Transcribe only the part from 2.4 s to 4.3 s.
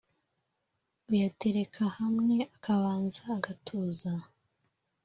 akabanza agatuza